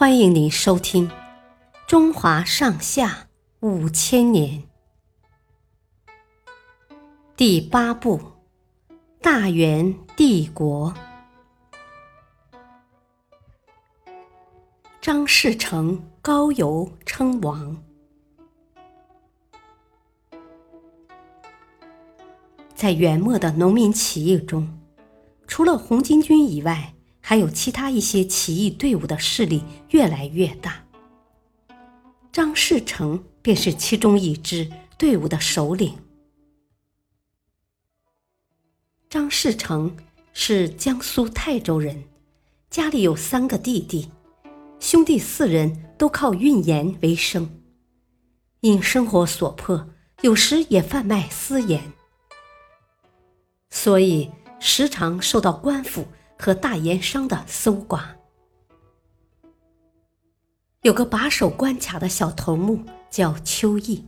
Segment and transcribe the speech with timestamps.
[0.00, 1.06] 欢迎您收听
[1.86, 3.28] 《中华上下
[3.60, 4.62] 五千年》
[7.36, 8.18] 第八部
[9.20, 10.94] 《大元帝国》。
[15.02, 17.76] 张士诚高邮称王，
[22.74, 24.80] 在元末的农民起义中，
[25.46, 26.94] 除了红巾军以外。
[27.30, 30.84] 还有其他一些起义队伍的势力越来越大，
[32.32, 35.96] 张士诚便是其中一支队伍的首领。
[39.08, 39.96] 张士诚
[40.32, 42.02] 是江苏泰州人，
[42.68, 44.10] 家里有三个弟弟，
[44.80, 47.48] 兄弟四人都靠运盐为生，
[48.58, 49.88] 因生活所迫，
[50.22, 51.92] 有时也贩卖私盐，
[53.70, 54.28] 所以
[54.58, 56.04] 时常受到官府。
[56.40, 58.16] 和大盐商的搜刮，
[60.80, 64.06] 有个把守关卡的小头目叫邱毅，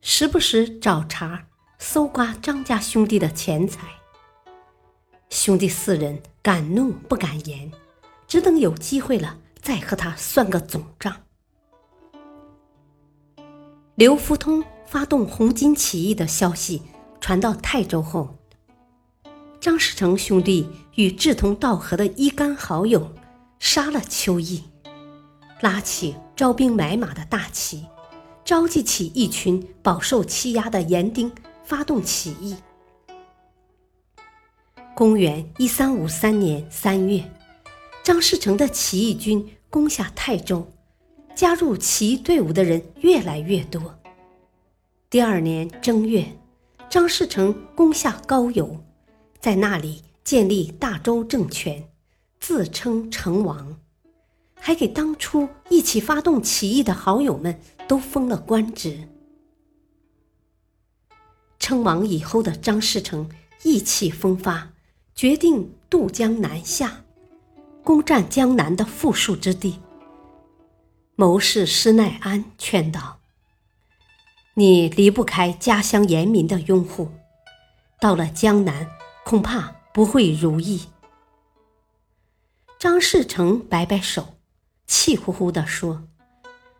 [0.00, 1.46] 时不时找茬
[1.78, 3.86] 搜刮张家兄弟的钱财。
[5.28, 7.70] 兄弟四人敢怒不敢言，
[8.26, 11.14] 只等有机会了再和他算个总账。
[13.96, 16.82] 刘福通发动红巾起义的消息
[17.20, 18.34] 传到泰州后。
[19.60, 23.12] 张士诚兄弟与志同道合的一干好友
[23.58, 24.62] 杀了邱毅，
[25.60, 27.86] 拉起招兵买马的大旗，
[28.44, 31.32] 召集起一群饱受欺压的盐丁，
[31.64, 32.56] 发动起义。
[34.94, 37.30] 公元一三五三年三月，
[38.04, 40.72] 张士诚的起义军攻下泰州，
[41.34, 43.98] 加入起义队伍的人越来越多。
[45.10, 46.26] 第二年正月，
[46.88, 48.78] 张士诚攻下高邮。
[49.40, 51.88] 在那里建立大周政权，
[52.40, 53.78] 自称成王，
[54.54, 59.08] 还给当初一起发动起义的好友们都封了官职。
[61.58, 63.30] 称王以后的张士诚
[63.62, 64.72] 意气风发，
[65.14, 67.04] 决定渡江南下，
[67.82, 69.80] 攻占江南的富庶之地。
[71.14, 73.20] 谋士施耐庵劝道
[74.54, 77.10] ：“你离不开家乡严民的拥护，
[78.00, 78.88] 到了江南。”
[79.26, 80.82] 恐怕不会如意。
[82.78, 84.36] 张士诚摆摆手，
[84.86, 86.04] 气呼呼地说：“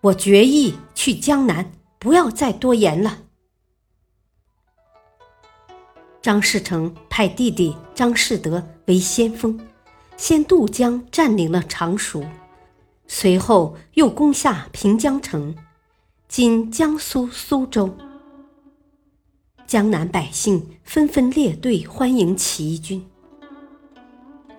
[0.00, 3.18] 我决意去江南，不要再多言了。”
[6.22, 9.60] 张士诚派弟弟张士德为先锋，
[10.16, 12.24] 先渡江占领了常熟，
[13.06, 15.54] 随后又攻下平江城
[16.26, 17.94] （今江苏苏州）。
[19.70, 23.08] 江南百姓纷纷列队欢迎起义军，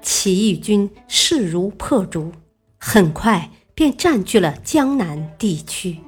[0.00, 2.30] 起义军势如破竹，
[2.78, 5.98] 很快便占据了江南地区。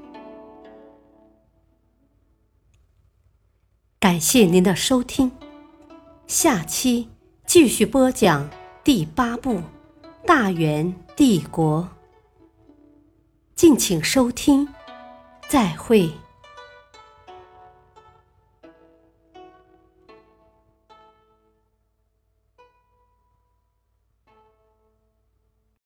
[3.98, 5.32] 感谢您的收听，
[6.28, 7.08] 下期
[7.44, 8.48] 继续播讲
[8.84, 9.54] 第八部
[10.24, 11.82] 《大元帝国》，
[13.56, 14.68] 敬请收听，
[15.48, 16.08] 再会。